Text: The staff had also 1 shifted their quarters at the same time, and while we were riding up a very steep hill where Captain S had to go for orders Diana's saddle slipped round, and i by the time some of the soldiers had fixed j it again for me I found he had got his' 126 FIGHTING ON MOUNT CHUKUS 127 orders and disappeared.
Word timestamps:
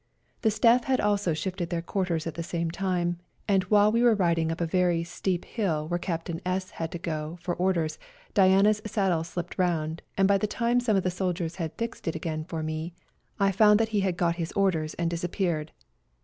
The 0.41 0.49
staff 0.49 0.85
had 0.85 0.99
also 0.99 1.29
1 1.29 1.35
shifted 1.35 1.69
their 1.69 1.83
quarters 1.83 2.25
at 2.25 2.33
the 2.33 2.41
same 2.41 2.71
time, 2.71 3.19
and 3.47 3.61
while 3.65 3.91
we 3.91 4.01
were 4.01 4.15
riding 4.15 4.51
up 4.51 4.59
a 4.59 4.65
very 4.65 5.03
steep 5.03 5.45
hill 5.45 5.87
where 5.87 5.99
Captain 5.99 6.41
S 6.43 6.71
had 6.71 6.91
to 6.93 6.97
go 6.97 7.37
for 7.39 7.53
orders 7.53 7.99
Diana's 8.33 8.81
saddle 8.83 9.23
slipped 9.23 9.59
round, 9.59 10.01
and 10.17 10.25
i 10.25 10.33
by 10.33 10.37
the 10.39 10.47
time 10.47 10.79
some 10.79 10.97
of 10.97 11.03
the 11.03 11.11
soldiers 11.11 11.57
had 11.57 11.77
fixed 11.77 12.05
j 12.05 12.09
it 12.09 12.15
again 12.15 12.45
for 12.45 12.63
me 12.63 12.95
I 13.39 13.51
found 13.51 13.79
he 13.79 13.99
had 13.99 14.17
got 14.17 14.37
his' 14.37 14.49
126 14.55 14.57
FIGHTING 14.57 14.57
ON 14.57 14.57
MOUNT 14.57 14.57
CHUKUS 14.57 14.57
127 14.57 14.59
orders 14.65 14.93
and 14.97 15.09
disappeared. 15.11 15.71